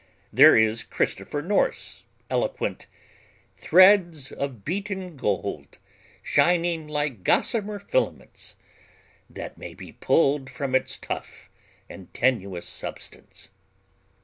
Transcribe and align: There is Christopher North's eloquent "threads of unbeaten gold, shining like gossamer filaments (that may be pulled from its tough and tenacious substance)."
There 0.33 0.55
is 0.57 0.83
Christopher 0.83 1.43
North's 1.43 2.05
eloquent 2.27 2.87
"threads 3.53 4.31
of 4.31 4.49
unbeaten 4.49 5.15
gold, 5.15 5.77
shining 6.23 6.87
like 6.87 7.23
gossamer 7.23 7.77
filaments 7.77 8.55
(that 9.29 9.59
may 9.59 9.75
be 9.75 9.91
pulled 9.91 10.49
from 10.49 10.73
its 10.73 10.97
tough 10.97 11.51
and 11.87 12.11
tenacious 12.15 12.65
substance)." 12.67 13.49